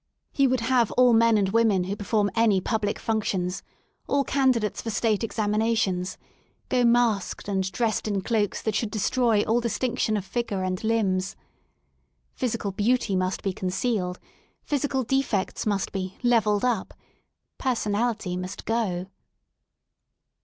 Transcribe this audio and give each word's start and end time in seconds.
He 0.31 0.47
would 0.47 0.61
have 0.61 0.89
all 0.93 1.13
men 1.13 1.37
and 1.37 1.49
women 1.49 1.83
who 1.83 1.95
perform 1.95 2.31
any 2.33 2.59
public 2.59 2.97
functions, 2.97 3.61
all 4.07 4.23
candidates 4.23 4.81
for 4.81 4.89
State 4.89 5.23
examinations, 5.23 6.17
go 6.69 6.83
masked 6.83 7.47
and 7.47 7.71
dressed 7.71 8.07
in 8.07 8.21
cloaks 8.21 8.63
that 8.63 8.73
should 8.73 8.89
destroy 8.89 9.43
all 9.43 9.59
distinction 9.61 10.17
of 10.17 10.25
figure 10.25 10.63
and 10.63 10.83
limbs. 10.83 11.35
Physical 12.33 12.71
beauty 12.71 13.15
must 13.15 13.43
be 13.43 13.53
concealed, 13.53 14.19
physical 14.63 15.03
defects 15.03 15.67
must 15.67 15.91
be 15.91 16.17
'* 16.19 16.23
levelled 16.23 16.65
up; 16.65 16.95
personality 17.59 18.35
must 18.35 18.65
go. 18.65 19.05